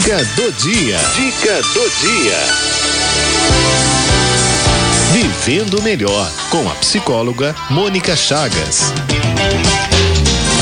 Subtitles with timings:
[0.00, 0.98] Dica do dia.
[1.14, 2.38] Dica do dia.
[5.12, 8.94] Vivendo melhor com a psicóloga Mônica Chagas.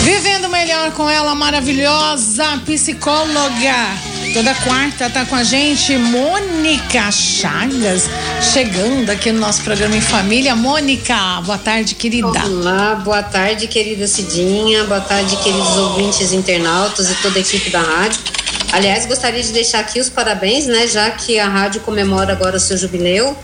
[0.02, 3.96] Vivendo melhor com ela, maravilhosa psicóloga.
[4.34, 8.10] Toda quarta tá com a gente Mônica Chagas,
[8.52, 10.56] chegando aqui no nosso programa em família.
[10.56, 12.44] Mônica, boa tarde, querida.
[12.44, 14.82] Olá, boa tarde, querida Cidinha.
[14.82, 18.37] Boa tarde, queridos ouvintes internautas e toda a equipe da rádio.
[18.72, 22.60] Aliás, gostaria de deixar aqui os parabéns, né, já que a rádio comemora agora o
[22.60, 23.36] seu jubileu.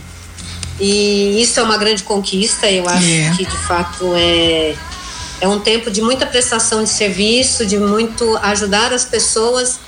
[0.79, 3.37] E isso é uma grande conquista, eu acho yeah.
[3.37, 4.75] que de fato é
[5.41, 9.79] é um tempo de muita prestação de serviço, de muito ajudar as pessoas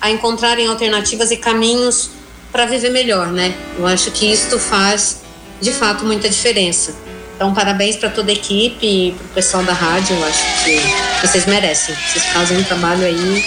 [0.00, 2.10] a encontrarem alternativas e caminhos
[2.50, 3.54] para viver melhor, né?
[3.78, 5.20] Eu acho que isto faz
[5.60, 6.94] de fato muita diferença.
[7.36, 10.16] Então, parabéns para toda a equipe e para o pessoal da rádio.
[10.16, 11.94] Eu acho que vocês merecem.
[11.94, 13.44] Vocês fazem um trabalho aí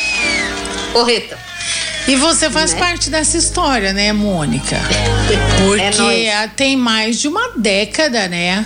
[0.97, 1.37] correta.
[2.07, 2.79] E você faz né?
[2.79, 4.77] parte dessa história, né, Mônica?
[5.63, 8.65] Porque é tem mais de uma década, né,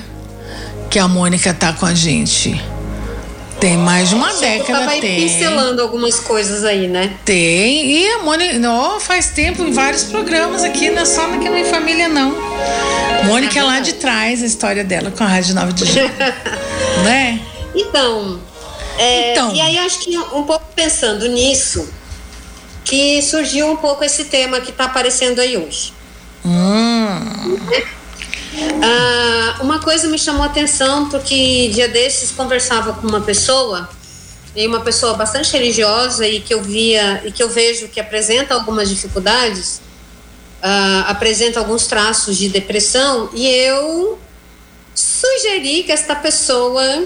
[0.90, 2.62] que a Mônica tá com a gente.
[3.60, 4.80] Tem mais de uma década.
[4.80, 5.22] Tava tem.
[5.22, 7.14] pincelando algumas coisas aí, né?
[7.24, 7.86] Tem.
[7.86, 11.58] E a Mônica, não, faz tempo em vários programas aqui, não é só aqui no
[11.58, 12.34] Em Família, não.
[13.26, 16.10] Mônica é lá de trás, a história dela com a Rádio 9 de Julho.
[17.06, 17.40] né?
[17.76, 18.40] Então,
[18.98, 19.56] é, então.
[19.56, 21.88] E aí acho que um pouco pensando nisso,
[22.84, 25.94] que surgiu um pouco esse tema que está aparecendo aí hoje.
[26.46, 27.58] Hum.
[28.84, 33.90] Ah, uma coisa me chamou a atenção porque dia desses conversava com uma pessoa
[34.56, 38.54] e uma pessoa bastante religiosa e que eu via e que eu vejo que apresenta
[38.54, 39.82] algumas dificuldades,
[40.62, 44.20] ah, apresenta alguns traços de depressão e eu
[44.94, 47.06] sugeri que esta pessoa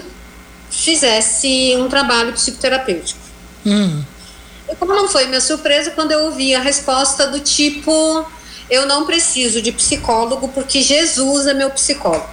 [0.70, 3.20] fizesse um trabalho psicoterapêutico.
[3.64, 4.02] Hum.
[4.78, 8.26] Como não foi minha surpresa quando eu ouvi a resposta do tipo
[8.68, 12.28] eu não preciso de psicólogo porque Jesus é meu psicólogo.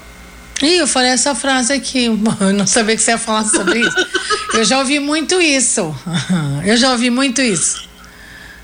[0.61, 2.05] Ih, eu falei essa frase aqui,
[2.39, 4.08] eu não sabia que você ia falar sobre isso.
[4.54, 5.93] eu já ouvi muito isso.
[6.66, 7.89] Eu já ouvi muito isso.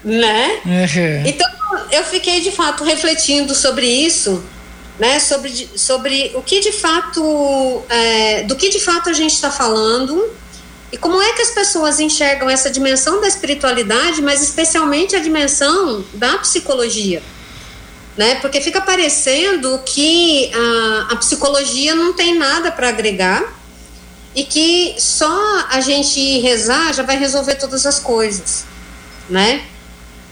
[0.04, 0.62] Né?
[0.66, 1.28] Uhum.
[1.28, 1.48] Então,
[1.92, 4.42] eu fiquei de fato refletindo sobre isso,
[4.98, 5.20] né?
[5.20, 10.32] Sobre, sobre o que de fato, é, do que de fato a gente está falando
[10.92, 16.04] e como é que as pessoas enxergam essa dimensão da espiritualidade, mas especialmente a dimensão
[16.14, 17.22] da psicologia
[18.20, 18.36] né?
[18.36, 23.42] Porque fica parecendo que a, a psicologia não tem nada para agregar
[24.36, 28.66] e que só a gente rezar já vai resolver todas as coisas,
[29.30, 29.64] né?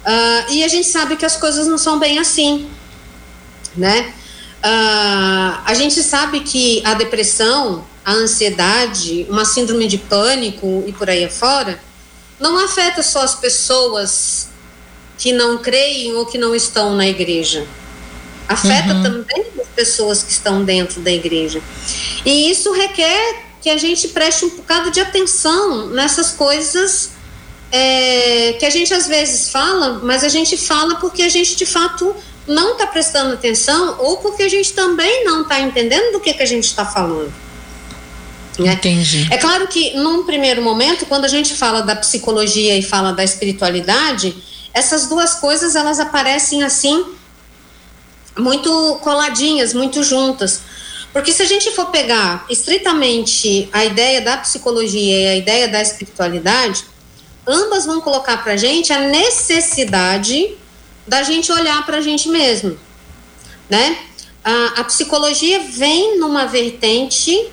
[0.05, 2.69] Uh, e a gente sabe que as coisas não são bem assim,
[3.73, 4.13] né?
[4.59, 11.09] Uh, a gente sabe que a depressão, a ansiedade, uma síndrome de pânico e por
[11.09, 11.77] aí afora,
[12.39, 14.47] não afeta só as pessoas
[15.17, 17.67] que não creem ou que não estão na igreja.
[18.47, 19.03] Afeta uhum.
[19.03, 21.61] também as pessoas que estão dentro da igreja.
[22.25, 27.09] E isso requer que a gente preste um bocado de atenção nessas coisas
[27.73, 31.65] é, que a gente às vezes fala, mas a gente fala porque a gente de
[31.65, 32.15] fato
[32.47, 36.43] não está prestando atenção ou porque a gente também não está entendendo do que, que
[36.43, 37.46] a gente está falando.
[38.57, 38.73] Né?
[38.73, 39.27] Entendi.
[39.31, 43.23] É claro que num primeiro momento, quando a gente fala da psicologia e fala da
[43.23, 44.35] espiritualidade,
[44.73, 47.05] essas duas coisas elas aparecem assim
[48.37, 50.61] muito coladinhas, muito juntas.
[51.11, 55.81] Porque se a gente for pegar estritamente a ideia da psicologia e a ideia da
[55.81, 56.83] espiritualidade,
[57.45, 60.55] ambas vão colocar para a gente a necessidade
[61.07, 62.77] da gente olhar para a gente mesmo,
[63.69, 63.97] né?
[64.43, 67.49] A, a psicologia vem numa vertente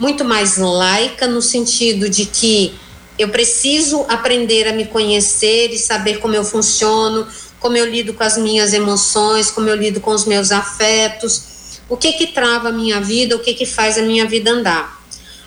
[0.00, 2.74] muito mais laica no sentido de que
[3.18, 7.28] eu preciso aprender a me conhecer e saber como eu funciono,
[7.60, 11.42] como eu lido com as minhas emoções, como eu lido com os meus afetos,
[11.86, 14.98] o que que trava a minha vida, o que que faz a minha vida andar.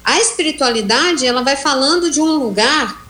[0.03, 3.03] A espiritualidade, ela vai falando de um lugar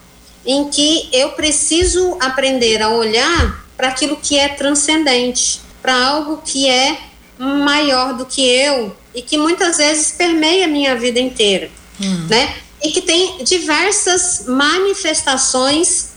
[0.45, 6.69] em que eu preciso aprender a olhar para aquilo que é transcendente, para algo que
[6.69, 6.97] é
[7.37, 11.69] maior do que eu e que muitas vezes permeia a minha vida inteira,
[12.01, 12.27] hum.
[12.29, 12.55] né?
[12.81, 16.09] E que tem diversas manifestações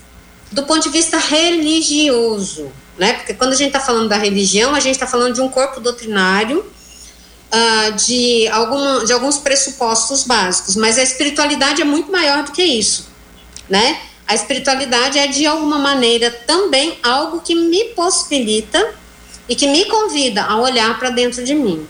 [0.51, 3.15] do ponto de vista religioso, né?
[3.15, 5.81] Porque quando a gente está falando da religião, a gente está falando de um corpo
[5.81, 12.53] doutrinário, uh, de, algum, de alguns pressupostos básicos, mas a espiritualidade é muito maior do
[12.53, 13.09] que isso,
[13.69, 14.01] né?
[14.27, 18.95] A espiritualidade é de alguma maneira também algo que me possibilita
[19.49, 21.87] e que me convida a olhar para dentro de mim.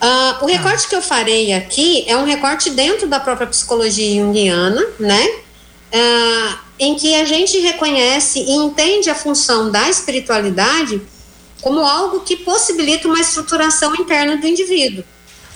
[0.00, 0.88] Uh, o recorte ah.
[0.88, 5.26] que eu farei aqui é um recorte dentro da própria psicologia junguiana, né?
[5.92, 11.02] Uh, em que a gente reconhece e entende a função da espiritualidade
[11.60, 15.02] como algo que possibilita uma estruturação interna do indivíduo,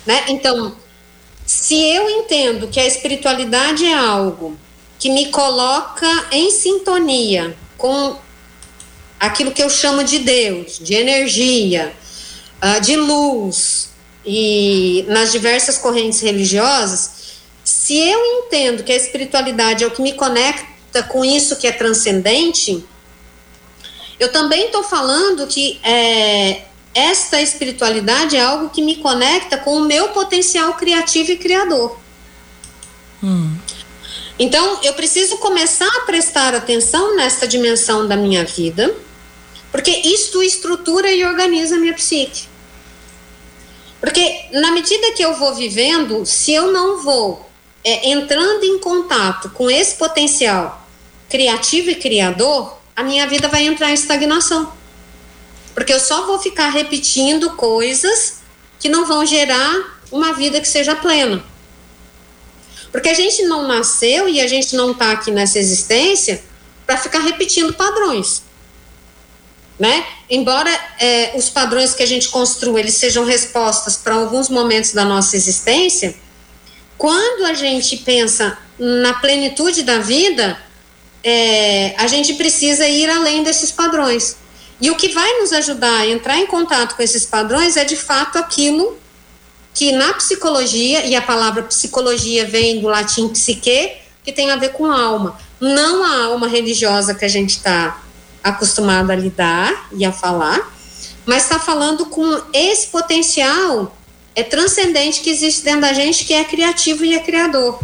[0.05, 0.25] né?
[0.27, 0.75] Então,
[1.47, 4.57] se eu entendo que a espiritualidade é algo
[4.99, 8.17] que me coloca em sintonia com
[9.21, 11.95] aquilo que eu chamo de Deus, de energia,
[12.61, 13.92] uh, de luz,
[14.25, 17.11] e nas diversas correntes religiosas,
[17.65, 21.73] se eu entendo que a espiritualidade é o que me conecta com isso que é
[21.73, 22.85] transcendente,
[24.19, 26.63] eu também estou falando que é,
[26.95, 31.99] esta espiritualidade é algo que me conecta com o meu potencial criativo e criador.
[33.23, 33.57] Hum.
[34.39, 38.95] Então, eu preciso começar a prestar atenção nesta dimensão da minha vida
[39.73, 42.45] porque isto estrutura e organiza a minha psique.
[44.03, 47.49] Porque na medida que eu vou vivendo, se eu não vou
[47.85, 50.85] é, entrando em contato com esse potencial
[51.31, 54.73] criativo e criador, a minha vida vai entrar em estagnação.
[55.73, 58.41] Porque eu só vou ficar repetindo coisas
[58.81, 61.41] que não vão gerar uma vida que seja plena.
[62.91, 66.43] Porque a gente não nasceu e a gente não está aqui nessa existência
[66.85, 68.43] para ficar repetindo padrões
[69.83, 70.07] né?
[70.35, 75.05] Embora é, os padrões que a gente construa eles sejam respostas para alguns momentos da
[75.05, 76.15] nossa existência,
[76.97, 80.59] quando a gente pensa na plenitude da vida,
[81.23, 84.37] é, a gente precisa ir além desses padrões.
[84.81, 87.97] E o que vai nos ajudar a entrar em contato com esses padrões é de
[87.97, 88.97] fato aquilo
[89.75, 93.93] que na psicologia, e a palavra psicologia vem do latim psique,
[94.25, 95.39] que tem a ver com alma.
[95.61, 98.02] Não a alma religiosa que a gente está
[98.43, 100.73] acostumado a lidar e a falar,
[101.25, 103.97] mas está falando com esse potencial
[104.35, 107.79] é transcendente que existe dentro da gente, que é criativo e é criador.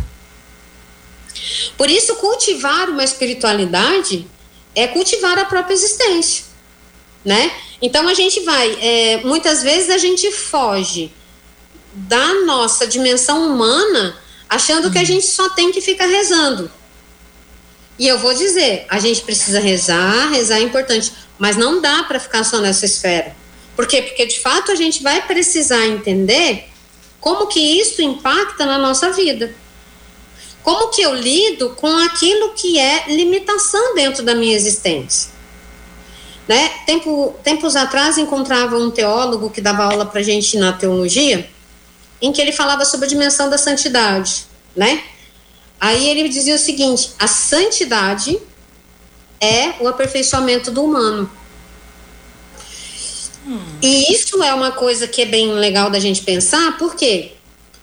[1.76, 4.26] Por isso, cultivar uma espiritualidade
[4.74, 6.44] é cultivar a própria existência,
[7.24, 7.50] né?
[7.80, 11.12] Então a gente vai, é, muitas vezes a gente foge
[11.92, 14.16] da nossa dimensão humana,
[14.48, 15.06] achando que a uhum.
[15.06, 16.70] gente só tem que ficar rezando.
[17.98, 22.20] E eu vou dizer, a gente precisa rezar, rezar é importante, mas não dá para
[22.20, 23.34] ficar só nessa esfera.
[23.74, 24.02] Por quê?
[24.02, 26.68] Porque de fato a gente vai precisar entender
[27.20, 29.54] como que isso impacta na nossa vida.
[30.62, 35.30] Como que eu lido com aquilo que é limitação dentro da minha existência.
[36.46, 36.68] Né?
[36.86, 41.48] Tempo, tempos atrás encontrava um teólogo que dava aula para gente na teologia,
[42.22, 45.02] em que ele falava sobre a dimensão da santidade, né?
[45.80, 48.38] Aí ele dizia o seguinte: a santidade
[49.40, 51.30] é o aperfeiçoamento do humano.
[53.46, 53.60] Hum.
[53.80, 57.32] E isso é uma coisa que é bem legal da gente pensar, por quê?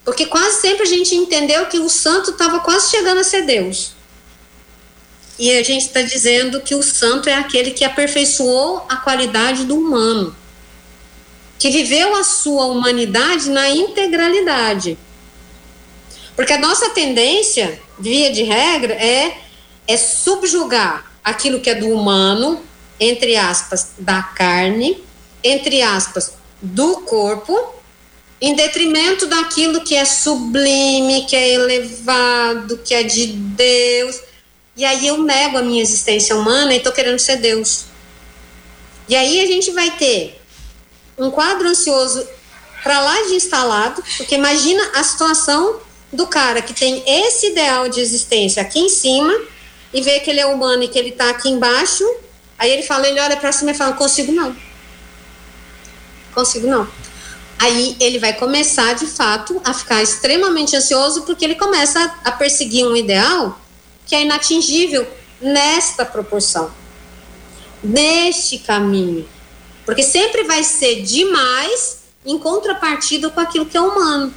[0.04, 3.94] Porque quase sempre a gente entendeu que o santo estava quase chegando a ser Deus.
[5.38, 9.76] E a gente está dizendo que o santo é aquele que aperfeiçoou a qualidade do
[9.76, 10.36] humano,
[11.58, 14.98] que viveu a sua humanidade na integralidade.
[16.36, 19.38] Porque a nossa tendência, via de regra, é,
[19.88, 22.62] é subjugar aquilo que é do humano,
[23.00, 25.04] entre aspas, da carne,
[25.44, 27.74] entre aspas, do corpo,
[28.42, 34.20] em detrimento daquilo que é sublime, que é elevado, que é de Deus.
[34.76, 37.86] E aí eu nego a minha existência humana e estou querendo ser Deus.
[39.08, 40.42] E aí a gente vai ter
[41.18, 42.28] um quadro ansioso
[42.84, 45.80] para lá de instalado, porque imagina a situação
[46.12, 49.34] do cara que tem esse ideal de existência aqui em cima
[49.94, 52.04] e vê que ele é humano e que ele está aqui embaixo,
[52.58, 54.56] aí ele fala, ele olha para cima e fala, consigo não.
[56.34, 56.88] Consigo não.
[57.58, 62.86] Aí ele vai começar, de fato, a ficar extremamente ansioso porque ele começa a, perseguir
[62.86, 63.60] um ideal
[64.06, 65.08] que é inatingível
[65.42, 66.72] nesta proporção,
[67.84, 69.28] neste caminho.
[69.86, 74.34] Porque sempre vai ser demais em contrapartida com aquilo que é humano.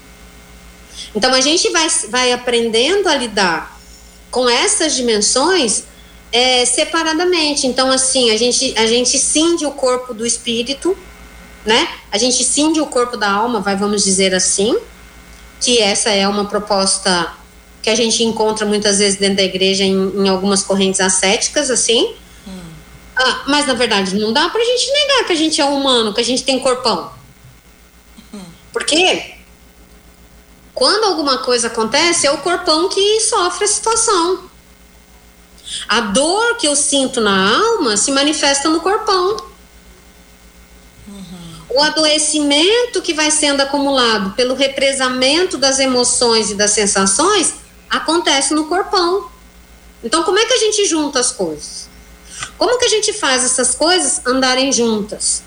[1.15, 3.79] Então a gente vai, vai aprendendo a lidar
[4.31, 5.85] com essas dimensões
[6.33, 7.67] é, separadamente.
[7.67, 10.97] Então, assim, a gente, a gente cinde o corpo do espírito,
[11.65, 11.89] né?
[12.11, 14.79] A gente cinde o corpo da alma, vai, vamos dizer assim,
[15.61, 17.33] que essa é uma proposta
[17.83, 22.15] que a gente encontra muitas vezes dentro da igreja em, em algumas correntes ascéticas, assim.
[22.47, 22.61] Hum.
[23.17, 26.21] Ah, mas na verdade não dá pra gente negar que a gente é humano, que
[26.21, 27.11] a gente tem corpão.
[28.35, 28.41] Hum.
[28.73, 29.38] Porque
[30.79, 34.49] quando alguma coisa acontece, é o corpão que sofre a situação.
[35.89, 39.37] A dor que eu sinto na alma se manifesta no corpão.
[41.09, 41.63] Uhum.
[41.71, 47.55] O adoecimento que vai sendo acumulado pelo represamento das emoções e das sensações
[47.91, 49.29] acontece no corpão.
[50.05, 51.89] Então, como é que a gente junta as coisas?
[52.57, 55.43] Como que a gente faz essas coisas andarem juntas?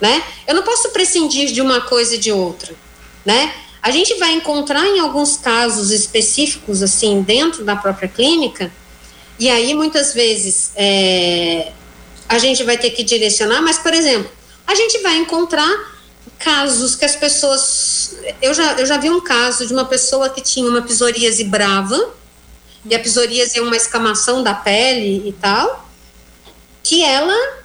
[0.00, 0.24] Né?
[0.44, 2.74] Eu não posso prescindir de uma coisa e de outra,
[3.24, 3.61] né?
[3.82, 8.72] A gente vai encontrar em alguns casos específicos, assim, dentro da própria clínica,
[9.38, 11.72] e aí muitas vezes é,
[12.28, 14.30] a gente vai ter que direcionar, mas, por exemplo,
[14.66, 15.68] a gente vai encontrar
[16.38, 18.16] casos que as pessoas.
[18.40, 22.14] Eu já, eu já vi um caso de uma pessoa que tinha uma psoríase brava,
[22.88, 25.88] e a psoríase é uma escamação da pele e tal,
[26.82, 27.61] que ela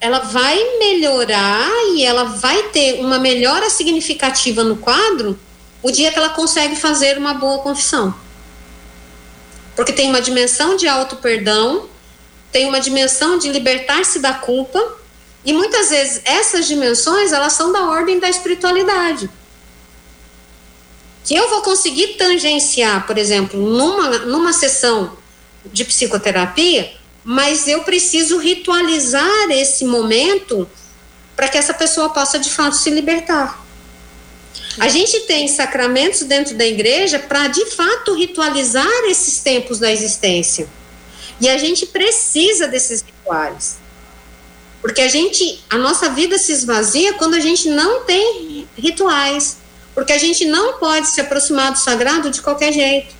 [0.00, 5.38] ela vai melhorar e ela vai ter uma melhora significativa no quadro
[5.82, 8.14] o dia que ela consegue fazer uma boa confissão.
[9.76, 11.88] Porque tem uma dimensão de auto-perdão,
[12.50, 14.82] tem uma dimensão de libertar-se da culpa,
[15.44, 19.30] e muitas vezes essas dimensões, elas são da ordem da espiritualidade.
[21.24, 25.16] Que eu vou conseguir tangenciar, por exemplo, numa, numa sessão
[25.66, 26.95] de psicoterapia,
[27.28, 30.70] mas eu preciso ritualizar esse momento
[31.34, 33.66] para que essa pessoa possa de fato se libertar.
[34.78, 40.68] A gente tem sacramentos dentro da igreja para de fato ritualizar esses tempos da existência.
[41.40, 43.78] E a gente precisa desses rituais.
[44.80, 49.56] Porque a gente, a nossa vida se esvazia quando a gente não tem rituais.
[49.96, 53.16] Porque a gente não pode se aproximar do sagrado de qualquer jeito.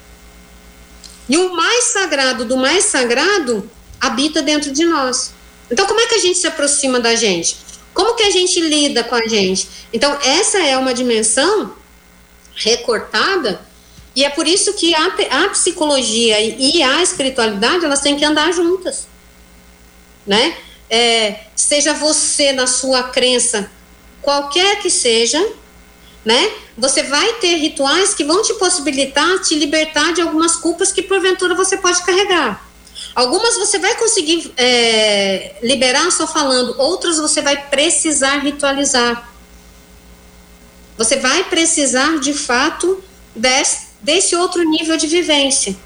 [1.29, 3.69] E o mais sagrado do mais sagrado
[4.01, 5.33] habita dentro de nós.
[5.71, 7.57] Então, como é que a gente se aproxima da gente?
[7.93, 9.69] Como que a gente lida com a gente?
[9.93, 11.75] Então, essa é uma dimensão
[12.55, 13.61] recortada
[14.17, 15.07] e é por isso que a,
[15.45, 19.07] a psicologia e a espiritualidade elas têm que andar juntas,
[20.27, 20.57] né?
[20.89, 23.71] É, seja você na sua crença,
[24.23, 25.45] qualquer que seja,
[26.25, 26.51] né?
[26.79, 31.55] Você vai ter rituais que vão te possibilitar te libertar de algumas culpas que porventura
[31.55, 32.67] você pode carregar.
[33.15, 39.33] Algumas você vai conseguir é, liberar só falando, outras você vai precisar ritualizar.
[40.99, 43.03] Você vai precisar de fato
[43.35, 45.77] desse, desse outro nível de vivência,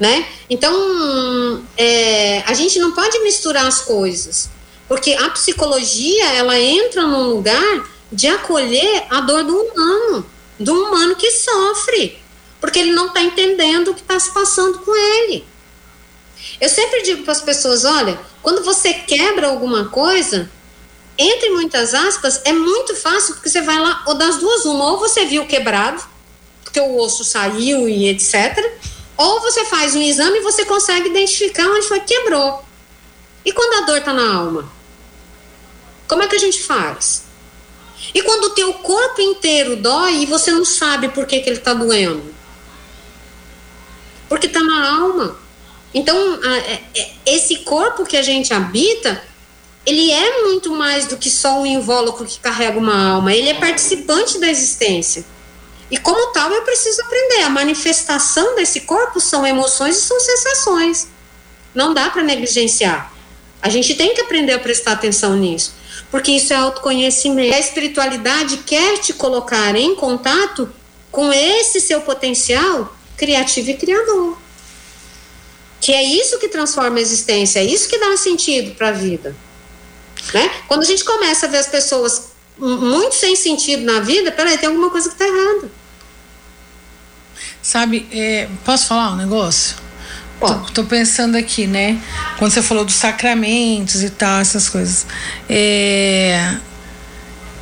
[0.00, 0.26] né?
[0.48, 4.48] Então é, a gente não pode misturar as coisas,
[4.88, 10.26] porque a psicologia ela entra num lugar de acolher a dor do humano,
[10.58, 12.18] do humano que sofre,
[12.60, 15.44] porque ele não está entendendo o que está se passando com ele.
[16.60, 20.50] Eu sempre digo para as pessoas: olha, quando você quebra alguma coisa,
[21.16, 24.98] entre muitas aspas, é muito fácil porque você vai lá, ou das duas, uma, ou
[24.98, 26.02] você viu quebrado,
[26.62, 28.58] porque o osso saiu e etc.,
[29.16, 32.64] ou você faz um exame e você consegue identificar onde foi que quebrou.
[33.44, 34.68] E quando a dor está na alma?
[36.08, 37.24] Como é que a gente faz?
[38.12, 41.58] E quando o teu corpo inteiro dói e você não sabe por que, que ele
[41.58, 42.34] está doendo?
[44.28, 45.43] Porque está na alma.
[45.94, 49.22] Então, é, é, esse corpo que a gente habita,
[49.86, 53.54] ele é muito mais do que só um invólucro que carrega uma alma, ele é
[53.54, 55.24] participante da existência.
[55.88, 57.42] E como tal, eu preciso aprender.
[57.42, 61.06] A manifestação desse corpo são emoções e são sensações.
[61.72, 63.12] Não dá para negligenciar.
[63.62, 65.74] A gente tem que aprender a prestar atenção nisso,
[66.10, 67.54] porque isso é autoconhecimento.
[67.54, 70.68] A espiritualidade quer te colocar em contato
[71.10, 74.43] com esse seu potencial criativo e criador
[75.84, 78.92] que é isso que transforma a existência, é isso que dá um sentido para a
[78.92, 79.36] vida.
[80.32, 80.50] Né?
[80.66, 84.70] Quando a gente começa a ver as pessoas muito sem sentido na vida, peraí, tem
[84.70, 85.70] alguma coisa que está errada.
[87.60, 89.76] Sabe, é, posso falar um negócio?
[90.40, 92.00] Tô, tô, pensando aqui, né?
[92.38, 95.06] Quando você falou dos sacramentos e tal, essas coisas.
[95.50, 96.56] É,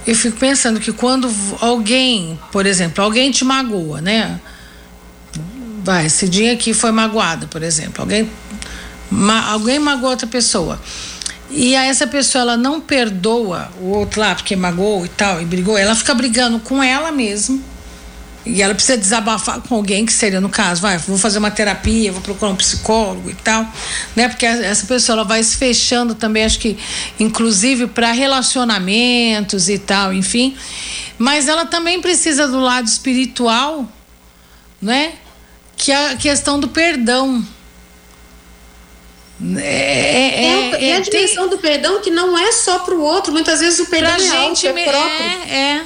[0.06, 1.28] eu fico pensando que quando
[1.60, 4.40] alguém, por exemplo, alguém te magoa, né?
[5.82, 8.30] Vai, dia aqui foi magoada, por exemplo, alguém,
[9.10, 10.80] ma, alguém magoou outra pessoa.
[11.50, 15.44] E aí essa pessoa ela não perdoa o outro lá porque magoou e tal e
[15.44, 17.58] brigou, ela fica brigando com ela mesma.
[18.44, 22.10] E ela precisa desabafar com alguém, que seria no caso, vai, vou fazer uma terapia,
[22.10, 23.64] vou procurar um psicólogo e tal,
[24.16, 24.28] né?
[24.28, 26.76] Porque essa pessoa ela vai se fechando também, acho que
[27.20, 30.56] inclusive para relacionamentos e tal, enfim.
[31.18, 33.88] Mas ela também precisa do lado espiritual,
[34.80, 35.12] né?
[35.76, 37.44] Que a questão do perdão.
[39.56, 41.56] É, é, é, é a dimensão tem...
[41.56, 44.28] do perdão que não é só para o outro, muitas vezes o perdão pra é
[44.28, 45.26] gente alto, é próprio.
[45.26, 45.84] É, é.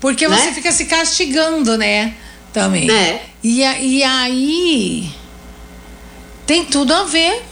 [0.00, 0.36] Porque né?
[0.36, 2.14] você fica se castigando, né?
[2.52, 2.90] Também.
[2.90, 3.22] É.
[3.42, 5.12] E, e aí
[6.46, 7.42] tem tudo a ver.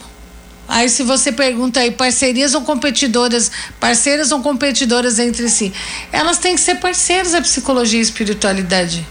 [0.68, 5.72] Aí se você pergunta aí, parcerias ou competidoras, parceiras ou competidoras entre si,
[6.10, 9.06] elas têm que ser parceiras a psicologia e a espiritualidade.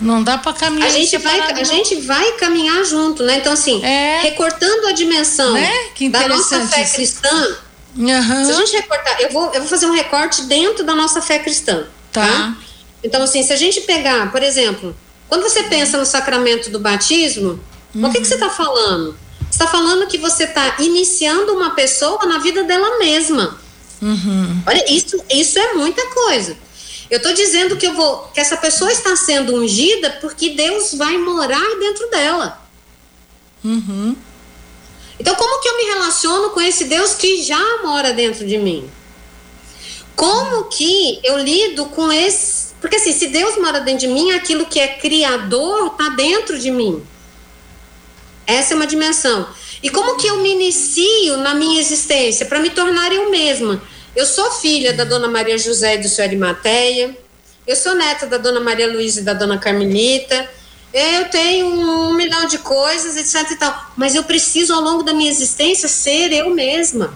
[0.00, 0.88] Não dá para caminhar.
[0.88, 3.38] A gente vai, a gente vai caminhar junto, né?
[3.38, 4.20] Então assim, é.
[4.22, 5.70] recortando a dimensão né?
[6.10, 7.56] da nossa fé cristã.
[7.96, 8.44] Uhum.
[8.44, 11.38] Se a gente recortar, eu vou, eu vou fazer um recorte dentro da nossa fé
[11.38, 11.86] cristã.
[12.12, 12.26] Tá.
[12.26, 12.56] tá?
[13.02, 14.96] Então assim, se a gente pegar, por exemplo,
[15.28, 17.60] quando você pensa no sacramento do batismo,
[17.94, 18.06] uhum.
[18.06, 19.16] o que, que você está falando?
[19.50, 23.56] Você está falando que você está iniciando uma pessoa na vida dela mesma.
[24.02, 24.62] Uhum.
[24.66, 26.56] Olha, isso, isso é muita coisa.
[27.10, 31.16] Eu estou dizendo que eu vou, que essa pessoa está sendo ungida porque Deus vai
[31.18, 32.60] morar dentro dela.
[33.62, 34.16] Uhum.
[35.18, 38.90] Então, como que eu me relaciono com esse Deus que já mora dentro de mim?
[40.16, 42.74] Como que eu lido com esse.
[42.80, 46.70] Porque assim, se Deus mora dentro de mim, aquilo que é criador está dentro de
[46.70, 47.02] mim.
[48.46, 49.48] Essa é uma dimensão.
[49.82, 53.82] E como que eu me inicio na minha existência para me tornar eu mesma?
[54.14, 57.16] Eu sou filha da dona Maria José e do senhor Arimateia.
[57.66, 60.48] Eu sou neta da dona Maria Luísa e da dona Carmelita.
[60.92, 63.92] Eu tenho um milhão de coisas, etc e tal.
[63.96, 67.12] Mas eu preciso, ao longo da minha existência, ser eu mesma.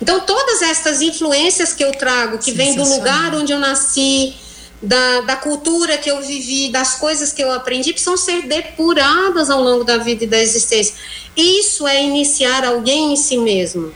[0.00, 4.34] Então, todas estas influências que eu trago, que vêm do lugar onde eu nasci,
[4.80, 9.62] da, da cultura que eu vivi, das coisas que eu aprendi, precisam ser depuradas ao
[9.62, 10.94] longo da vida e da existência.
[11.36, 13.92] Isso é iniciar alguém em si mesmo.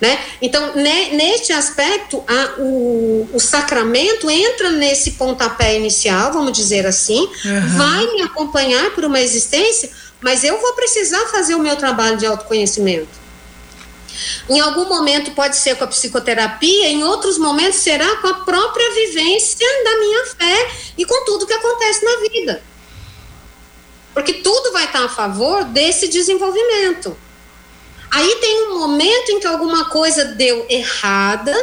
[0.00, 0.16] Né?
[0.40, 7.20] Então, ne, neste aspecto, a, o, o, sacramento entra nesse pontapé inicial, vamos dizer assim,
[7.20, 7.76] uhum.
[7.76, 9.90] vai me acompanhar por uma existência,
[10.20, 13.28] mas eu vou precisar fazer o meu trabalho de autoconhecimento.
[14.48, 18.94] Em algum momento pode ser com a psicoterapia, em outros momentos será com a própria
[18.94, 22.62] vivência da minha fé e com tudo que acontece na vida.
[24.14, 27.16] Porque tudo vai estar a favor desse desenvolvimento.
[28.10, 31.54] Aí tem um momento em que alguma coisa deu errada,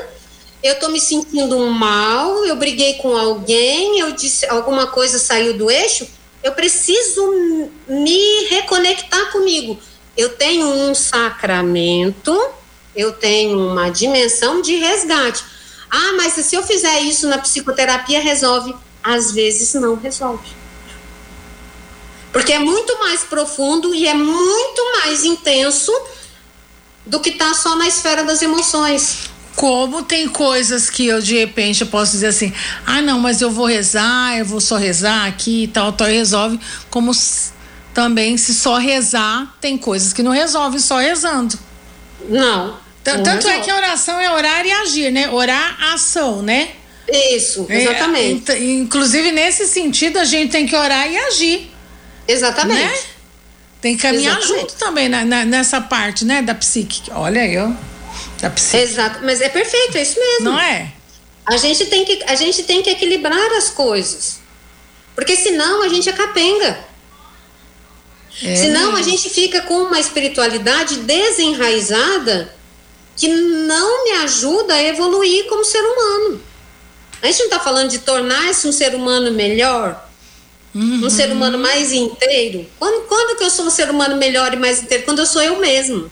[0.61, 5.69] eu estou me sentindo mal, eu briguei com alguém, eu disse alguma coisa saiu do
[5.69, 6.07] eixo,
[6.43, 9.79] eu preciso me reconectar comigo.
[10.15, 12.49] Eu tenho um sacramento,
[12.95, 15.43] eu tenho uma dimensão de resgate.
[15.89, 18.75] Ah, mas se eu fizer isso na psicoterapia resolve?
[19.03, 20.49] Às vezes não resolve.
[22.31, 25.91] Porque é muito mais profundo e é muito mais intenso
[27.05, 29.29] do que está só na esfera das emoções.
[29.55, 32.51] Como tem coisas que eu de repente eu posso dizer assim,
[32.85, 36.13] ah não, mas eu vou rezar, eu vou só rezar aqui e tal, tal, e
[36.13, 36.59] resolve.
[36.89, 37.11] Como
[37.93, 41.57] também se só rezar, tem coisas que não resolve só rezando.
[42.27, 42.77] Não.
[43.03, 45.29] Tanto é que a oração é orar e agir, né?
[45.29, 46.69] Orar, ação, né?
[47.07, 48.51] Isso, é, exatamente.
[48.51, 51.71] É, inclusive, nesse sentido, a gente tem que orar e agir.
[52.27, 52.81] Exatamente.
[52.81, 53.14] Né?
[53.85, 54.61] Tem que caminhar Exatamente.
[54.61, 57.03] junto também na, na, nessa parte, né, da psique.
[57.11, 57.71] Olha eu,
[58.41, 58.77] da psique.
[58.77, 60.45] Exato, mas é perfeito, é isso mesmo.
[60.45, 60.91] Não é?
[61.45, 64.39] A gente tem que, a gente tem que equilibrar as coisas.
[65.13, 66.79] Porque senão a gente é capenga.
[68.41, 68.55] É.
[68.55, 72.55] Senão a gente fica com uma espiritualidade desenraizada
[73.15, 76.41] que não me ajuda a evoluir como ser humano.
[77.21, 80.04] A gente não está falando de tornar-se um ser humano melhor,
[80.75, 81.05] Uhum.
[81.05, 82.69] Um ser humano mais inteiro.
[82.77, 85.05] Quando, quando que eu sou um ser humano melhor e mais inteiro?
[85.05, 86.11] Quando eu sou eu mesmo.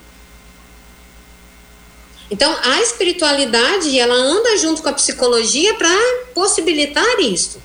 [2.31, 5.93] Então, a espiritualidade, ela anda junto com a psicologia para
[6.33, 7.61] possibilitar isso.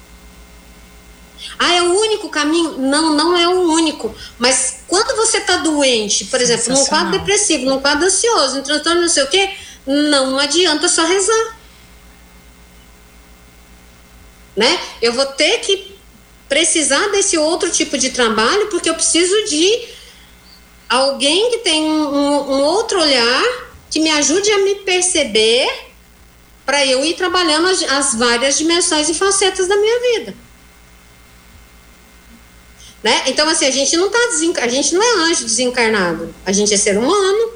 [1.57, 2.77] Ah, é o único caminho?
[2.79, 4.13] Não, não é o único.
[4.37, 9.03] Mas quando você está doente, por exemplo, num quadro depressivo, num quadro ansioso, num transtorno
[9.03, 9.55] não sei o quê,
[9.87, 11.57] não adianta só rezar.
[14.57, 14.79] Né?
[15.01, 15.98] Eu vou ter que
[16.49, 19.89] precisar desse outro tipo de trabalho, porque eu preciso de
[20.89, 23.45] alguém que tem um, um outro olhar,
[23.91, 25.69] que me ajude a me perceber,
[26.65, 30.35] para eu ir trabalhando as, as, várias dimensões e facetas da minha vida.
[33.03, 33.23] Né?
[33.27, 34.19] Então, assim, a gente não tá
[34.61, 36.35] a gente não é anjo desencarnado.
[36.45, 37.53] A gente é ser humano,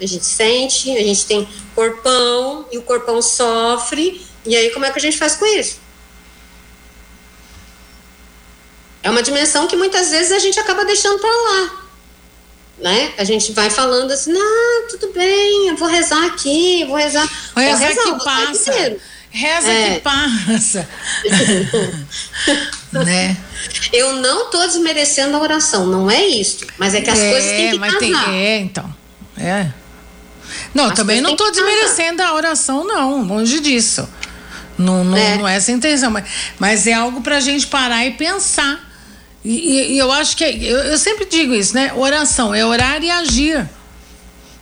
[0.00, 4.24] a gente sente, a gente tem corpão, e o corpão sofre.
[4.46, 5.80] E aí, como é que a gente faz com isso?
[9.06, 11.70] É uma dimensão que muitas vezes a gente acaba deixando para lá.
[12.80, 13.12] Né?
[13.16, 17.24] A gente vai falando assim, não, tudo bem, eu vou rezar aqui, vou rezar.
[17.54, 18.96] Vou rezar, que passa.
[19.30, 19.94] Reza é.
[19.94, 20.88] que passa.
[23.06, 23.36] né?
[23.92, 26.66] Eu não estou desmerecendo a oração, não é isso.
[26.76, 28.24] Mas é que as é, coisas têm que mas casar.
[28.24, 28.94] Tem, é, então.
[29.38, 29.68] É.
[30.74, 34.08] Não, as também não estou desmerecendo a oração, não, longe disso.
[34.76, 35.38] Não, não, é.
[35.38, 36.24] não é essa a intenção, mas,
[36.58, 38.84] mas é algo para a gente parar e pensar
[39.48, 41.92] e, e eu acho que, é, eu, eu, sempre digo isso, né?
[41.94, 43.68] Oração é orar e agir.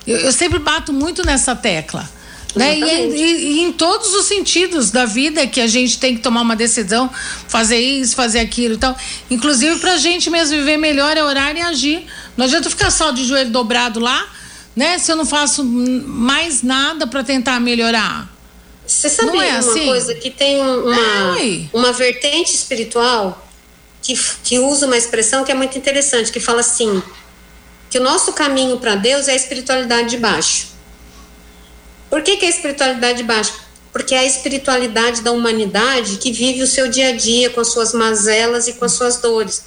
[0.06, 2.06] Eu, eu sempre bato muito nessa tecla.
[2.54, 2.78] Né?
[2.78, 6.42] E, e, e, em todos os sentidos da vida que a gente tem que tomar
[6.42, 7.10] uma decisão,
[7.48, 8.94] fazer isso, fazer aquilo e tal.
[9.30, 12.04] Inclusive para a gente mesmo viver melhor é orar e agir.
[12.36, 14.28] Não adianta ficar só de joelho dobrado lá,
[14.76, 14.98] né?
[14.98, 18.30] Se eu não faço mais nada para tentar melhorar.
[18.86, 19.86] Você sabe é uma assim?
[19.86, 23.43] coisa que tem uma, é, uma vertente espiritual
[24.04, 24.14] que,
[24.44, 27.02] que usa uma expressão que é muito interessante, que fala assim,
[27.88, 30.68] que o nosso caminho para Deus é a espiritualidade de baixo.
[32.10, 33.54] Por que, que é a espiritualidade de baixo?
[33.90, 37.68] Porque é a espiritualidade da humanidade que vive o seu dia a dia com as
[37.68, 39.64] suas mazelas e com as suas dores.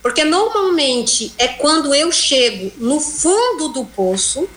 [0.00, 4.48] Porque normalmente é quando eu chego no fundo do poço,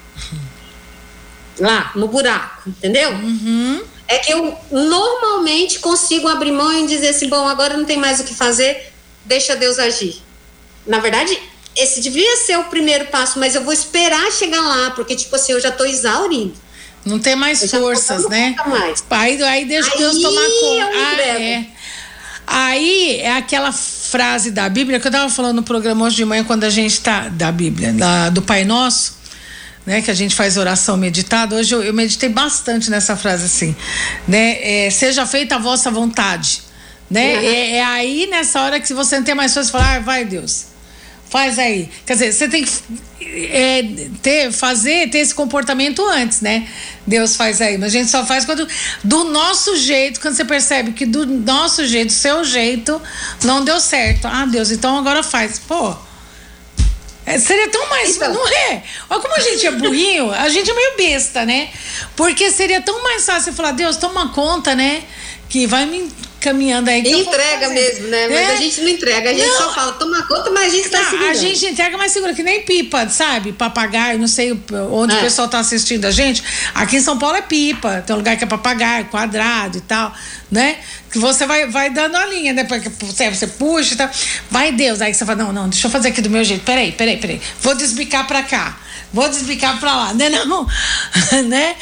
[1.60, 3.12] lá no buraco, entendeu?
[3.12, 3.84] Uhum.
[4.08, 8.20] É que eu normalmente consigo abrir mão e dizer assim: bom, agora não tem mais
[8.20, 8.94] o que fazer,
[9.26, 10.22] deixa Deus agir.
[10.86, 11.38] Na verdade,
[11.76, 15.52] esse devia ser o primeiro passo, mas eu vou esperar chegar lá, porque, tipo assim,
[15.52, 16.54] eu já estou exaurindo.
[17.06, 18.56] Não tem mais forças, né?
[18.66, 19.04] Mais.
[19.12, 20.98] Aí, aí deixa aí Deus tomar conta.
[20.98, 21.66] Ah, é.
[22.48, 26.44] Aí é aquela frase da Bíblia que eu estava falando no programa hoje de manhã,
[26.44, 27.28] quando a gente está.
[27.28, 29.18] Da Bíblia, da, do Pai Nosso,
[29.86, 30.02] né?
[30.02, 31.56] Que a gente faz oração meditada.
[31.56, 33.76] Hoje eu, eu meditei bastante nessa frase assim,
[34.28, 34.86] né?
[34.86, 36.64] É, Seja feita a vossa vontade.
[37.10, 37.36] Né?
[37.36, 37.44] Uhum.
[37.44, 40.26] É, é, aí nessa hora que se você não tem mais força, falar, ah, vai
[40.26, 40.76] Deus
[41.30, 41.90] Faz aí.
[42.06, 42.72] Quer dizer, você tem que
[43.52, 43.84] é,
[44.22, 46.68] ter, fazer, ter esse comportamento antes, né?
[47.06, 47.78] Deus faz aí.
[47.78, 48.68] Mas a gente só faz quando.
[49.04, 53.02] Do nosso jeito, quando você percebe que do nosso jeito, seu jeito,
[53.44, 54.28] não deu certo.
[54.28, 55.60] Ah, Deus, então agora faz.
[55.60, 55.96] Pô.
[57.26, 58.16] É, seria tão mais.
[58.16, 58.84] Então, não é?
[59.10, 61.70] Olha como a gente é burrinho, a gente é meio besta, né?
[62.16, 65.04] Porque seria tão mais fácil falar, Deus, toma conta, né?
[65.50, 66.08] Que vai me
[66.46, 67.02] caminhando aí.
[67.02, 68.28] entrega mesmo, né?
[68.28, 68.54] Mas é?
[68.54, 69.58] a gente não entrega, a gente não.
[69.58, 71.30] só fala, toma conta, mas a gente tá segurando.
[71.30, 73.52] A gente entrega, mas segura, que nem pipa, sabe?
[73.52, 74.52] Papagaio, não sei
[74.92, 75.18] onde é.
[75.18, 76.44] o pessoal tá assistindo a gente.
[76.76, 80.14] Aqui em São Paulo é pipa, tem um lugar que é papagaio, quadrado e tal,
[80.52, 80.78] né?
[81.12, 82.64] Que você vai, vai dando a linha, né?
[82.64, 84.10] Porque você, você puxa e tal.
[84.52, 86.64] Vai Deus, aí você fala, não, não, deixa eu fazer aqui do meu jeito.
[86.64, 87.42] Peraí, peraí, peraí.
[87.62, 88.78] Vou desbicar pra cá
[89.14, 90.30] vou desbicar pra lá, né?
[90.30, 90.68] Não,
[91.48, 91.76] né?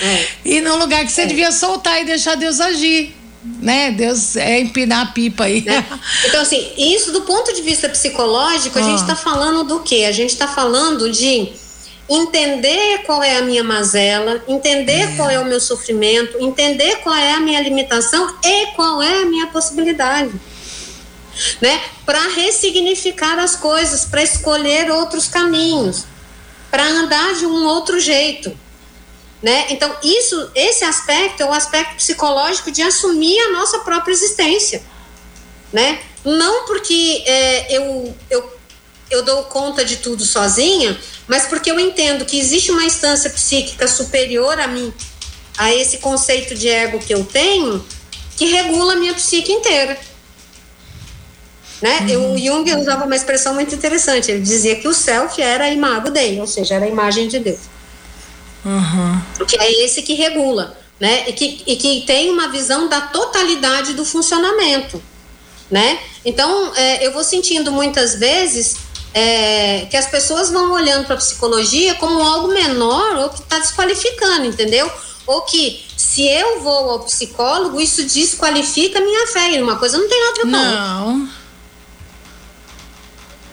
[0.00, 0.26] É.
[0.44, 1.26] E num lugar que você é.
[1.26, 3.12] devia soltar e deixar Deus agir
[3.44, 3.90] né?
[3.90, 5.60] Deus é empinar a pipa aí.
[5.62, 5.84] Né?
[6.24, 10.06] Então, assim, isso do ponto de vista psicológico, a gente está falando do quê?
[10.08, 11.52] A gente está falando de
[12.08, 15.16] entender qual é a minha mazela, entender é.
[15.16, 19.26] qual é o meu sofrimento, entender qual é a minha limitação e qual é a
[19.26, 20.32] minha possibilidade.
[21.60, 21.80] Né?
[22.06, 26.04] Para ressignificar as coisas, para escolher outros caminhos,
[26.70, 28.63] para andar de um outro jeito
[29.44, 29.66] né?
[29.68, 34.82] Então, isso, esse aspecto é o aspecto psicológico de assumir a nossa própria existência,
[35.70, 35.98] né?
[36.24, 38.58] Não porque é, eu, eu,
[39.10, 43.86] eu dou conta de tudo sozinha, mas porque eu entendo que existe uma instância psíquica
[43.86, 44.90] superior a mim,
[45.58, 47.84] a esse conceito de ego que eu tenho,
[48.38, 49.98] que regula a minha psique inteira.
[51.82, 51.98] Né?
[52.16, 52.32] Uhum.
[52.32, 54.30] O Jung usava uma expressão muito interessante.
[54.30, 57.38] Ele dizia que o self era a imago dele, ou seja, era a imagem de
[57.40, 57.74] Deus.
[58.64, 59.13] Uhum.
[59.46, 61.24] Que é esse que regula, né?
[61.28, 65.02] E que, e que tem uma visão da totalidade do funcionamento,
[65.70, 65.98] né?
[66.24, 68.76] Então, é, eu vou sentindo muitas vezes
[69.12, 73.58] é, que as pessoas vão olhando para a psicologia como algo menor ou que está
[73.58, 74.90] desqualificando, entendeu?
[75.26, 79.62] Ou que se eu vou ao psicólogo, isso desqualifica a minha fé.
[79.62, 81.28] Uma coisa não tem nada a ver Não.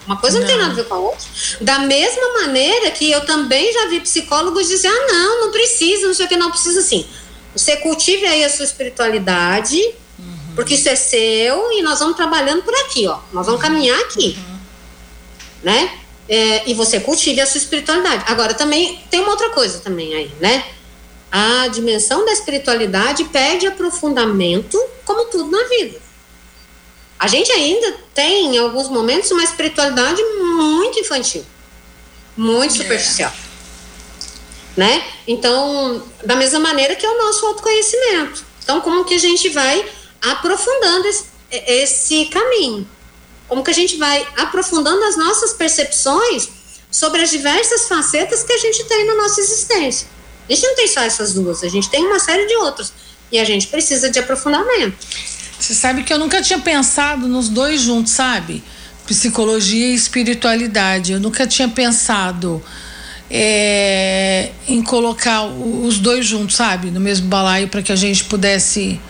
[0.06, 0.46] Uma coisa não.
[0.46, 0.52] não.
[0.52, 1.26] tem nada a ver com a outra.
[1.60, 6.14] Da mesma maneira que eu também já vi psicólogos dizer: ah, não, não precisa, não
[6.14, 7.06] sei o que, não precisa assim.
[7.54, 9.76] Você cultive aí a sua espiritualidade,
[10.18, 10.54] uhum.
[10.54, 13.18] porque isso é seu e nós vamos trabalhando por aqui, ó.
[13.32, 14.36] Nós vamos caminhar aqui.
[14.38, 14.58] Uhum.
[15.62, 15.98] Né?
[16.28, 18.24] É, e você cultive a sua espiritualidade.
[18.26, 20.64] Agora, também tem uma outra coisa também aí, né?
[21.30, 25.98] A dimensão da espiritualidade pede aprofundamento, como tudo na vida.
[27.22, 31.46] A gente ainda tem, em alguns momentos, uma espiritualidade muito infantil,
[32.36, 33.32] muito superficial.
[34.76, 34.80] É.
[34.80, 35.04] Né?
[35.28, 38.44] Então, da mesma maneira que é o nosso autoconhecimento.
[38.64, 39.88] Então, como que a gente vai
[40.20, 42.88] aprofundando esse, esse caminho?
[43.46, 46.48] Como que a gente vai aprofundando as nossas percepções
[46.90, 50.08] sobre as diversas facetas que a gente tem na nossa existência?
[50.48, 52.92] A gente não tem só essas duas, a gente tem uma série de outras.
[53.30, 54.96] E a gente precisa de aprofundamento.
[55.62, 58.64] Você sabe que eu nunca tinha pensado nos dois juntos, sabe?
[59.06, 61.12] Psicologia e espiritualidade.
[61.12, 62.60] Eu nunca tinha pensado
[63.30, 66.90] é, em colocar os dois juntos, sabe?
[66.90, 69.00] No mesmo balaio para que a gente pudesse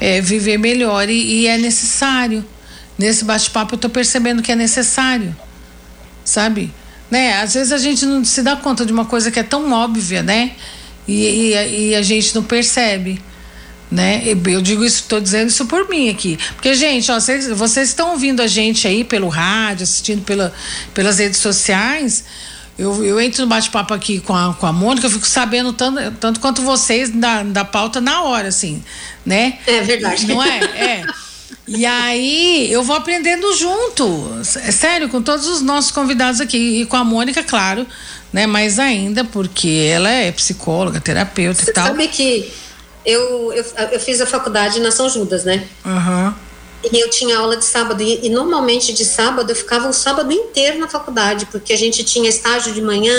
[0.00, 1.10] é, viver melhor.
[1.10, 2.42] E, e, é necessário.
[2.96, 5.36] Nesse bate-papo eu estou percebendo que é necessário,
[6.24, 6.72] sabe?
[7.10, 7.34] Né?
[7.42, 10.22] Às vezes a gente não se dá conta de uma coisa que é tão óbvia,
[10.22, 10.52] né?
[11.06, 13.20] e, e, e a gente não percebe
[13.92, 14.22] né?
[14.24, 16.38] Eu digo isso, estou dizendo isso por mim aqui.
[16.54, 20.52] Porque, gente, ó, vocês, vocês estão ouvindo a gente aí pelo rádio, assistindo pela,
[20.94, 22.24] pelas redes sociais.
[22.78, 26.10] Eu, eu entro no bate-papo aqui com a, com a Mônica, eu fico sabendo tanto,
[26.12, 28.82] tanto quanto vocês da, da pauta na hora, assim,
[29.26, 29.58] né?
[29.66, 30.26] É verdade.
[30.26, 30.58] Não é?
[30.58, 31.06] É.
[31.68, 36.86] E aí eu vou aprendendo junto, é sério, com todos os nossos convidados aqui e
[36.86, 37.86] com a Mônica, claro,
[38.32, 38.46] né?
[38.46, 41.88] Mais ainda, porque ela é psicóloga, terapeuta Você e tal.
[41.88, 42.50] Sabe que
[43.04, 45.66] eu, eu, eu fiz a faculdade na São Judas, né?
[45.84, 46.34] Uhum.
[46.90, 50.32] E eu tinha aula de sábado, e, e, normalmente de sábado eu ficava o sábado
[50.32, 53.14] inteiro na faculdade, porque a gente tinha estágio de manhã,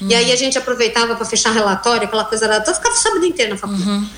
[0.00, 0.08] uhum.
[0.08, 2.56] e aí a gente aproveitava para fechar relatório, aquela coisa lá.
[2.56, 3.90] Então eu ficava o sábado inteiro na faculdade.
[3.90, 4.08] Uhum.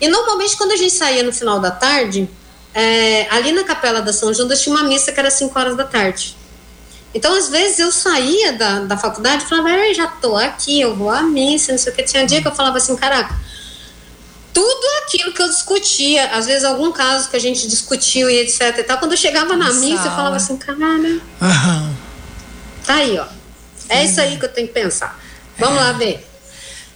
[0.00, 2.28] E normalmente quando a gente saía no final da tarde,
[2.72, 5.84] é, ali na capela da São Judas tinha uma missa que era 5 horas da
[5.84, 6.36] tarde.
[7.14, 11.10] Então, às vezes, eu saía da, da faculdade e falava, já tô aqui, eu vou
[11.10, 12.02] à missa, não sei o que.
[12.02, 13.34] Tinha dia que eu falava assim, caraca,
[14.52, 18.78] tudo aquilo que eu discutia, às vezes algum caso que a gente discutiu e etc
[18.78, 19.80] e tal, quando eu chegava na Sala.
[19.80, 21.94] missa, eu falava assim, cara, uhum.
[22.84, 23.26] tá aí, ó.
[23.88, 25.18] É isso aí que eu tenho que pensar.
[25.58, 25.80] Vamos é.
[25.80, 26.26] lá ver.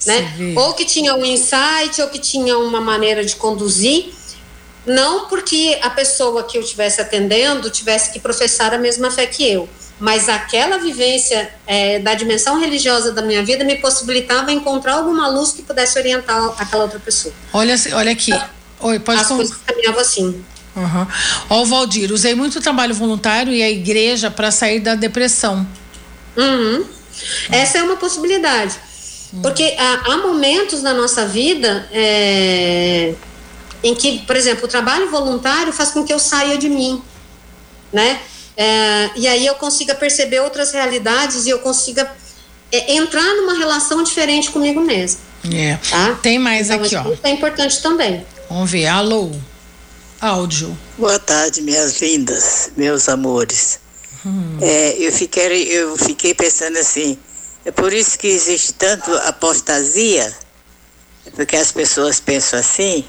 [0.04, 0.54] Né?
[0.56, 4.12] Ou que tinha um insight, ou que tinha uma maneira de conduzir,
[4.86, 9.48] não porque a pessoa que eu estivesse atendendo tivesse que professar a mesma fé que
[9.48, 9.68] eu,
[9.98, 15.52] mas aquela vivência é, da dimensão religiosa da minha vida me possibilitava encontrar alguma luz
[15.52, 17.32] que pudesse orientar aquela outra pessoa.
[17.52, 18.32] Olha, olha aqui.
[18.80, 20.44] Oi, pode As coisas caminhavam assim.
[20.74, 21.06] Uhum.
[21.50, 25.66] Ó, Valdir, usei muito trabalho voluntário e a igreja para sair da depressão.
[26.36, 26.84] Uhum.
[27.50, 28.74] Essa é uma possibilidade.
[29.32, 29.42] Uhum.
[29.42, 33.14] Porque há, há, momentos na nossa vida é,
[33.82, 37.02] em que, por exemplo, o trabalho voluntário faz com que eu saia de mim,
[37.92, 38.20] né?
[38.56, 42.10] É, e aí eu consiga perceber outras realidades e eu consiga
[42.70, 45.20] é, entrar numa relação diferente comigo mesmo.
[45.52, 45.76] É.
[45.90, 46.18] Tá?
[46.22, 47.12] Tem mais então, aqui, ó.
[47.12, 48.24] Isso é importante também.
[48.48, 48.86] Vamos ver.
[48.86, 49.30] Alô.
[50.20, 50.78] Áudio.
[50.96, 53.80] Boa tarde, minhas lindas, meus amores.
[54.24, 54.58] Hum.
[54.60, 57.18] É, eu, fiquei, eu fiquei pensando assim,
[57.64, 60.32] é por isso que existe tanto apostasia,
[61.26, 63.04] é porque as pessoas pensam assim.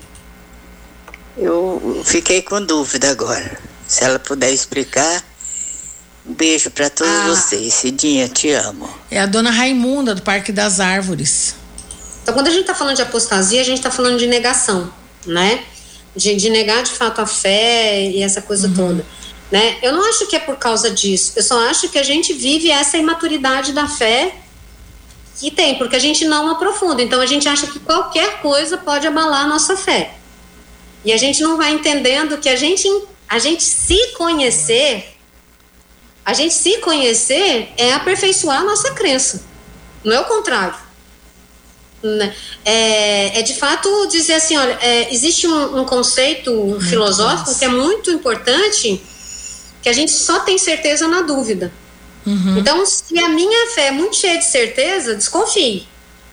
[1.38, 3.60] Eu fiquei com dúvida agora.
[3.88, 5.24] Se ela puder explicar,
[6.26, 7.28] um beijo para todos ah.
[7.28, 7.74] vocês.
[7.74, 8.90] Cidinha, te amo.
[9.10, 11.56] É a dona Raimunda, do Parque das Árvores.
[12.22, 14.92] Então, quando a gente está falando de apostasia, a gente está falando de negação,
[15.26, 15.64] né?
[16.16, 18.76] De, de, negar de fato a fé e essa coisa uhum.
[18.76, 19.06] toda.
[19.52, 19.78] Né?
[19.82, 21.34] Eu não acho que é por causa disso.
[21.36, 24.36] Eu só acho que a gente vive essa imaturidade da fé
[25.40, 27.02] que tem, porque a gente não aprofunda.
[27.02, 30.16] Então, a gente acha que qualquer coisa pode abalar a nossa fé.
[31.04, 32.88] E a gente não vai entendendo que a gente,
[33.28, 35.14] a gente se conhecer
[36.26, 39.44] a gente se conhecer é aperfeiçoar a nossa crença,
[40.04, 40.76] não é o contrário.
[42.02, 42.34] Né?
[42.66, 47.60] É, é de fato dizer assim: olha, é, existe um, um conceito muito filosófico massa.
[47.60, 49.02] que é muito importante,
[49.82, 51.72] que a gente só tem certeza na dúvida.
[52.26, 52.58] Uhum.
[52.58, 55.88] Então, se a minha fé é muito cheia de certeza, desconfie.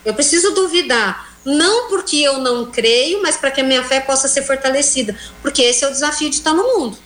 [0.05, 1.30] Eu preciso duvidar.
[1.45, 5.17] Não porque eu não creio, mas para que a minha fé possa ser fortalecida.
[5.41, 6.99] Porque esse é o desafio de estar no mundo.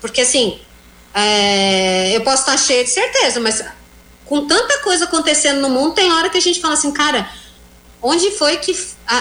[0.00, 0.60] Porque assim,
[1.14, 3.62] é, eu posso estar cheia de certeza, mas
[4.24, 7.30] com tanta coisa acontecendo no mundo, tem hora que a gente fala assim, cara,
[8.02, 8.76] onde foi que.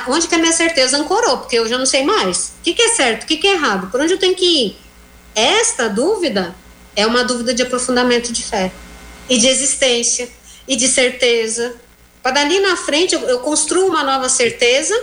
[0.07, 1.39] onde que a minha certeza ancorou?
[1.39, 2.53] Porque eu já não sei mais.
[2.59, 3.23] O que, que é certo?
[3.23, 3.91] O que, que é errado?
[3.91, 4.77] Por onde eu tenho que ir?
[5.35, 6.55] Esta dúvida
[6.95, 8.71] é uma dúvida de aprofundamento de fé
[9.29, 10.29] e de existência
[10.67, 11.75] e de certeza.
[12.21, 14.99] Para dali na frente eu, eu construo uma nova certeza,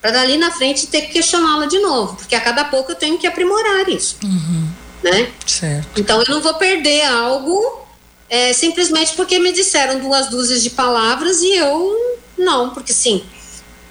[0.00, 3.18] para dali na frente ter que questioná-la de novo, porque a cada pouco eu tenho
[3.18, 4.18] que aprimorar isso.
[4.22, 5.30] Uhum né?
[5.46, 6.00] Certo.
[6.00, 7.86] Então eu não vou perder algo
[8.28, 13.22] é, simplesmente porque me disseram duas dúzias de palavras e eu não, porque sim.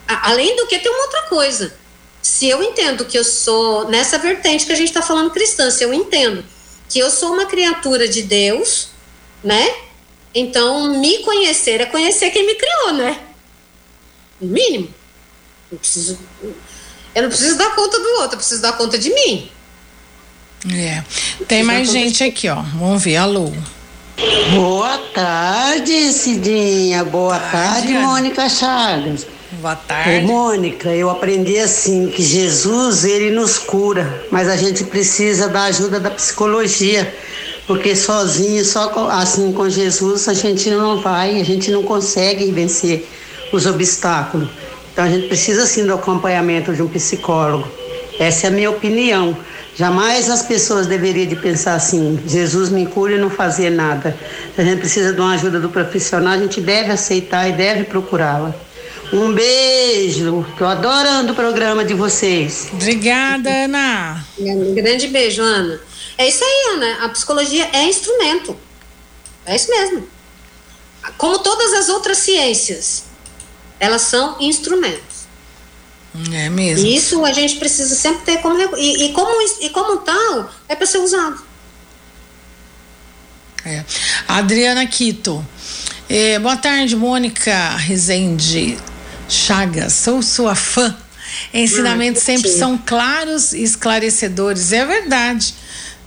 [0.07, 1.73] A, além do que tem uma outra coisa.
[2.21, 5.83] Se eu entendo que eu sou nessa vertente que a gente está falando cristã, se
[5.83, 6.43] eu entendo
[6.89, 8.89] que eu sou uma criatura de Deus,
[9.43, 9.75] né?
[10.33, 13.19] Então me conhecer é conhecer quem me criou, né?
[14.41, 14.89] No mínimo.
[15.71, 16.19] Eu preciso,
[17.15, 19.49] eu não preciso dar conta do outro, eu preciso dar conta de mim.
[20.71, 21.03] É.
[21.47, 22.61] Tem mais gente aqui, ó.
[22.61, 23.17] Vamos ver.
[23.17, 23.51] Alô.
[24.53, 27.03] Boa tarde, Cidinha.
[27.03, 29.27] Boa tarde, tarde Mônica Chagas.
[29.59, 30.25] Boa tarde.
[30.25, 35.63] Ô, Mônica, eu aprendi assim que Jesus ele nos cura, mas a gente precisa da
[35.63, 37.13] ajuda da psicologia,
[37.65, 43.07] porque sozinho, só assim com Jesus a gente não vai, a gente não consegue vencer
[43.51, 44.49] os obstáculos.
[44.91, 47.67] Então a gente precisa sim do acompanhamento de um psicólogo.
[48.19, 49.35] Essa é a minha opinião.
[49.75, 54.15] Jamais as pessoas deveriam de pensar assim, Jesus me cura e não fazer nada.
[54.53, 57.85] Se a gente precisa de uma ajuda do profissional, a gente deve aceitar e deve
[57.85, 58.53] procurá-la.
[59.11, 60.45] Um beijo.
[60.57, 62.69] Tô adorando o programa de vocês.
[62.73, 64.23] Obrigada, Ana.
[64.39, 65.79] Um grande beijo, Ana.
[66.17, 67.05] É isso aí, Ana.
[67.05, 68.57] A psicologia é instrumento.
[69.45, 70.07] É isso mesmo.
[71.17, 73.05] Como todas as outras ciências,
[73.79, 75.23] elas são instrumentos.
[76.31, 76.85] É mesmo.
[76.85, 78.57] E isso a gente precisa sempre ter como.
[78.77, 81.41] E, e como, e como tal, é para ser usado.
[83.65, 83.83] É.
[84.27, 85.45] Adriana Quito.
[86.09, 88.77] É, boa tarde, Mônica Rezende
[89.27, 89.93] Chagas.
[89.93, 90.95] Sou sua fã.
[91.53, 94.71] Ensinamentos ah, sempre são claros e esclarecedores.
[94.71, 95.55] É verdade.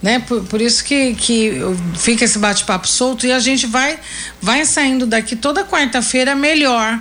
[0.03, 0.19] Né?
[0.21, 1.53] Por, por isso que, que
[1.97, 3.99] fica esse bate-papo solto e a gente vai,
[4.41, 7.01] vai saindo daqui toda quarta-feira melhor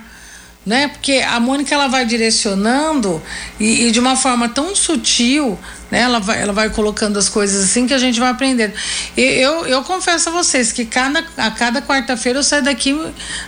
[0.66, 0.88] né?
[0.88, 3.22] Porque a Mônica ela vai direcionando
[3.60, 5.60] e, e, de uma forma tão sutil,
[5.92, 6.00] né?
[6.00, 8.74] Ela vai, ela vai colocando as coisas assim que a gente vai aprendendo.
[9.16, 12.98] E eu, eu confesso a vocês que cada, a cada quarta-feira eu saio daqui,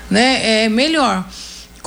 [0.10, 0.66] né?
[0.66, 1.26] É melhor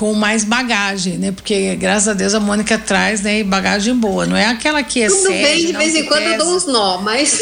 [0.00, 1.30] com mais bagagem, né?
[1.30, 3.44] Porque graças a Deus a Mônica traz, né?
[3.44, 5.22] Bagagem boa, não é aquela que excede.
[5.24, 6.34] Tudo bem, de vez em quando pesa.
[6.36, 7.38] eu dou uns nó, mas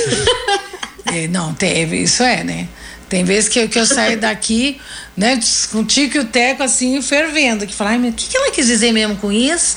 [1.07, 2.66] é, não teve, isso é, né?
[3.09, 4.81] Tem vezes que, que eu saio daqui,
[5.16, 5.38] né,
[5.71, 8.66] com o Tico e o Teco assim, fervendo, que fala, o que, que ela quis
[8.66, 9.77] dizer mesmo com isso?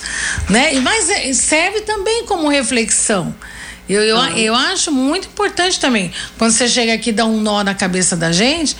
[0.49, 0.73] Né?
[0.73, 3.33] E, mas é, serve também como reflexão.
[3.91, 4.37] Eu, eu, uhum.
[4.37, 8.31] eu acho muito importante também, quando você chega aqui dá um nó na cabeça da
[8.31, 8.75] gente,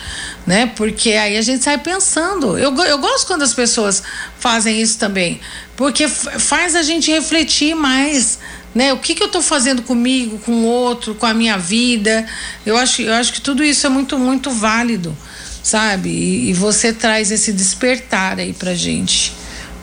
[0.46, 0.72] né?
[0.74, 2.56] Porque aí a gente sai pensando.
[2.56, 4.02] Eu, eu gosto quando as pessoas
[4.38, 5.40] fazem isso também,
[5.76, 8.38] porque faz a gente refletir mais
[8.74, 8.92] né?
[8.92, 12.26] O que, que eu estou fazendo comigo, com o outro, com a minha vida?
[12.64, 15.14] Eu acho, eu acho que tudo isso é muito, muito válido,
[15.62, 16.08] sabe?
[16.08, 19.34] E, e você traz esse despertar aí pra gente.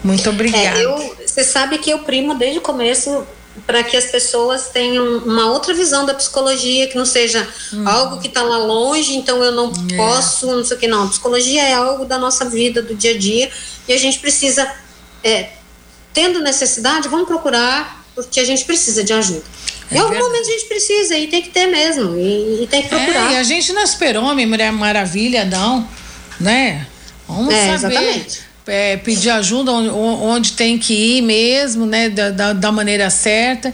[0.04, 0.80] Muito obrigada.
[0.80, 3.26] É, você sabe que eu primo desde o começo
[3.66, 7.88] para que as pessoas tenham uma outra visão da psicologia, que não seja hum.
[7.88, 9.96] algo que está lá longe, então eu não é.
[9.96, 11.06] posso, não sei o que, não.
[11.06, 13.50] A psicologia é algo da nossa vida, do dia a dia,
[13.88, 14.72] e a gente precisa,
[15.24, 15.50] é,
[16.14, 19.44] tendo necessidade, vamos procurar porque a gente precisa de ajuda.
[19.92, 22.82] É em algum momento a gente precisa e tem que ter mesmo, e, e tem
[22.82, 23.32] que é, procurar.
[23.32, 25.88] É, e a gente não é super-homem, Mulher Maravilha, não,
[26.40, 26.86] né?
[27.28, 27.96] Vamos é, saber.
[27.96, 28.49] Exatamente.
[28.70, 32.10] É, pedir ajuda onde, onde, tem que ir mesmo, né?
[32.10, 33.74] Da, da, maneira certa.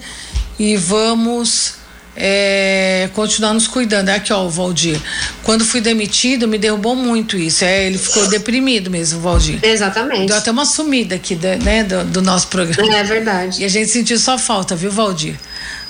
[0.57, 1.75] E vamos
[2.15, 4.09] é, continuar nos cuidando.
[4.09, 4.99] Aqui, ó, o Valdir.
[5.43, 7.63] Quando fui demitido, me derrubou muito isso.
[7.65, 9.59] É, ele ficou deprimido mesmo, Valdir.
[9.61, 10.27] Exatamente.
[10.27, 12.95] Deu até uma sumida aqui, né, do, do nosso programa.
[12.95, 13.61] É verdade.
[13.61, 15.35] E a gente sentiu só falta, viu, Valdir?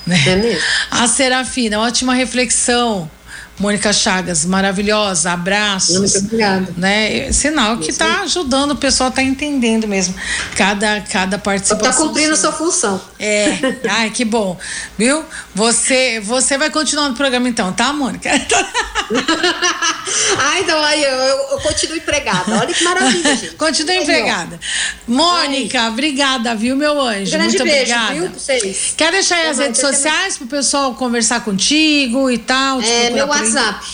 [0.06, 0.22] Né?
[0.28, 0.62] É mesmo.
[0.92, 3.10] A Serafina, ótima reflexão.
[3.58, 5.98] Mônica Chagas, maravilhosa, abraços.
[5.98, 6.74] Muito obrigada.
[6.76, 7.32] Né?
[7.32, 10.14] Sinal que está ajudando, o pessoal está entendendo mesmo
[10.58, 11.90] cada, cada participação.
[11.90, 13.00] Está cumprindo a sua função.
[13.18, 13.58] É,
[13.90, 14.60] ai, que bom.
[14.98, 15.24] Viu?
[15.54, 18.30] Você, você vai continuar no programa então, tá, Mônica?
[20.38, 22.58] ai, então aí eu, eu, continuo empregada.
[22.58, 23.56] Olha que maravilha, gente.
[23.56, 24.60] Continue empregada.
[25.08, 25.90] Mônica, ai.
[25.90, 27.32] obrigada, viu, meu anjo?
[27.32, 28.14] Grande Muito beijo, obrigada.
[28.14, 28.94] Viu, vocês.
[28.98, 32.82] Quer deixar aí as redes sociais para o pessoal conversar contigo e tal?
[32.82, 33.86] É, meu WhatsApp WhatsApp.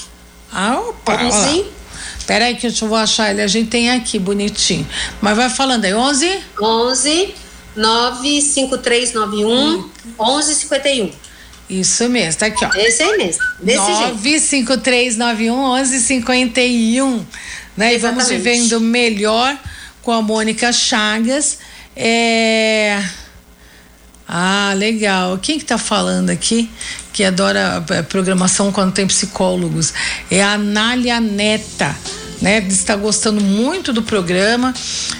[0.51, 1.31] Ah, opa.
[1.31, 1.65] Sim.
[2.25, 3.41] Peraí que eu vou achar ele.
[3.41, 4.87] A gente tem aqui, bonitinho.
[5.21, 6.39] Mas vai falando aí, 11?
[6.61, 7.35] 11
[7.75, 9.89] 95391 hum.
[10.19, 11.11] 1151.
[11.69, 12.69] Isso mesmo, tá aqui, ó.
[12.75, 13.41] Esse aí mesmo.
[13.61, 17.25] Desse 95391 1151.
[17.77, 17.95] Né?
[17.95, 19.57] E vamos vivendo melhor
[20.01, 21.59] com a Mônica Chagas.
[21.95, 23.01] É...
[24.33, 25.37] Ah, legal.
[25.39, 26.69] Quem que tá falando aqui?
[27.11, 29.93] Que adora é, programação quando tem psicólogos.
[30.31, 31.93] É a Anália Neta.
[32.41, 34.73] Né, está gostando muito do programa.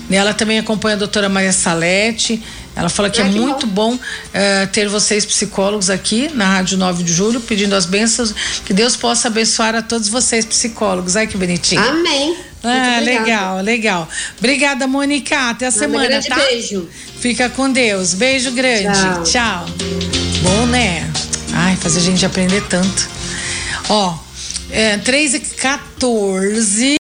[0.09, 2.41] Ela também acompanha a doutora Maria Salete.
[2.73, 6.45] Ela fala que é, é que muito bom, bom uh, ter vocês psicólogos aqui na
[6.45, 8.33] Rádio 9 de Julho, pedindo as bênçãos,
[8.65, 11.15] que Deus possa abençoar a todos vocês psicólogos.
[11.15, 11.81] Ai que bonitinho.
[11.81, 12.50] Amém.
[12.63, 14.07] Ah, legal, legal.
[14.37, 15.49] Obrigada, Mônica.
[15.49, 16.35] Até a semana, um tá?
[16.35, 16.87] Beijo.
[17.19, 18.13] Fica com Deus.
[18.13, 18.99] Beijo grande.
[18.99, 19.23] Tchau.
[19.23, 19.65] Tchau.
[20.43, 21.09] Bom, né?
[21.53, 23.09] Ai, fazer a gente aprender tanto.
[23.89, 24.17] Ó,
[24.69, 26.85] é, 3 e 14.